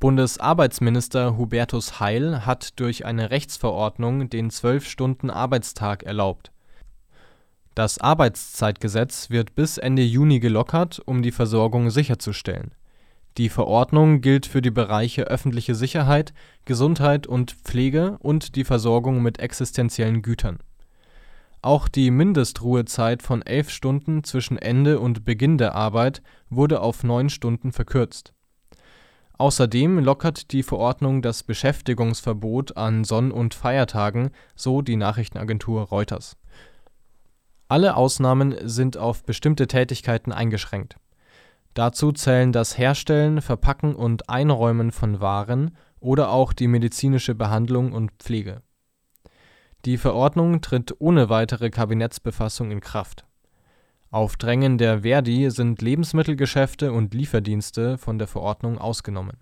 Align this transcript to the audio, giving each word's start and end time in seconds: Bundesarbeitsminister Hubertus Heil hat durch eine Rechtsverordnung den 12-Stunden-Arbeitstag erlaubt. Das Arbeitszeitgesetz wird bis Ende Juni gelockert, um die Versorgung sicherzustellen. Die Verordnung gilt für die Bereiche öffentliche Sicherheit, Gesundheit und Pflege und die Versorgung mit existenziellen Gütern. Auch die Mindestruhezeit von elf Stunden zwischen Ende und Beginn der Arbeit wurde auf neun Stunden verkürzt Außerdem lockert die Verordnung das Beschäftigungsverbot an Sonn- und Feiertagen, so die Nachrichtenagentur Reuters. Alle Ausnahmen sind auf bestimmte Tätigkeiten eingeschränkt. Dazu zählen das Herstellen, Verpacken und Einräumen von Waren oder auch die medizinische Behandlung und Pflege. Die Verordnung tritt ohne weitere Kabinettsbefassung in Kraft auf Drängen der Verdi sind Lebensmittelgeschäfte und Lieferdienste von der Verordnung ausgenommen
Bundesarbeitsminister 0.00 1.36
Hubertus 1.36 2.00
Heil 2.00 2.46
hat 2.46 2.80
durch 2.80 3.04
eine 3.04 3.30
Rechtsverordnung 3.30 4.30
den 4.30 4.50
12-Stunden-Arbeitstag 4.50 6.04
erlaubt. 6.04 6.52
Das 7.74 7.98
Arbeitszeitgesetz 7.98 9.28
wird 9.28 9.54
bis 9.54 9.76
Ende 9.76 10.00
Juni 10.00 10.40
gelockert, 10.40 11.02
um 11.04 11.20
die 11.20 11.32
Versorgung 11.32 11.90
sicherzustellen. 11.90 12.70
Die 13.36 13.50
Verordnung 13.50 14.22
gilt 14.22 14.46
für 14.46 14.62
die 14.62 14.70
Bereiche 14.70 15.24
öffentliche 15.24 15.74
Sicherheit, 15.74 16.32
Gesundheit 16.64 17.26
und 17.26 17.52
Pflege 17.52 18.16
und 18.20 18.56
die 18.56 18.64
Versorgung 18.64 19.20
mit 19.20 19.38
existenziellen 19.38 20.22
Gütern. 20.22 20.60
Auch 21.60 21.88
die 21.88 22.10
Mindestruhezeit 22.10 23.22
von 23.22 23.42
elf 23.42 23.68
Stunden 23.68 24.24
zwischen 24.24 24.56
Ende 24.56 24.98
und 24.98 25.26
Beginn 25.26 25.58
der 25.58 25.74
Arbeit 25.74 26.22
wurde 26.48 26.80
auf 26.80 27.04
neun 27.04 27.28
Stunden 27.28 27.70
verkürzt 27.72 28.32
Außerdem 29.40 30.00
lockert 30.00 30.52
die 30.52 30.62
Verordnung 30.62 31.22
das 31.22 31.44
Beschäftigungsverbot 31.44 32.76
an 32.76 33.04
Sonn- 33.04 33.30
und 33.32 33.54
Feiertagen, 33.54 34.32
so 34.54 34.82
die 34.82 34.96
Nachrichtenagentur 34.96 35.84
Reuters. 35.84 36.36
Alle 37.66 37.96
Ausnahmen 37.96 38.54
sind 38.68 38.98
auf 38.98 39.24
bestimmte 39.24 39.66
Tätigkeiten 39.66 40.30
eingeschränkt. 40.30 40.96
Dazu 41.72 42.12
zählen 42.12 42.52
das 42.52 42.76
Herstellen, 42.76 43.40
Verpacken 43.40 43.94
und 43.94 44.28
Einräumen 44.28 44.90
von 44.90 45.22
Waren 45.22 45.74
oder 46.00 46.28
auch 46.28 46.52
die 46.52 46.68
medizinische 46.68 47.34
Behandlung 47.34 47.92
und 47.92 48.10
Pflege. 48.18 48.60
Die 49.86 49.96
Verordnung 49.96 50.60
tritt 50.60 50.94
ohne 50.98 51.30
weitere 51.30 51.70
Kabinettsbefassung 51.70 52.70
in 52.70 52.82
Kraft 52.82 53.24
auf 54.10 54.36
Drängen 54.36 54.76
der 54.76 55.02
Verdi 55.02 55.50
sind 55.50 55.82
Lebensmittelgeschäfte 55.82 56.92
und 56.92 57.14
Lieferdienste 57.14 57.96
von 57.96 58.18
der 58.18 58.26
Verordnung 58.26 58.78
ausgenommen 58.78 59.36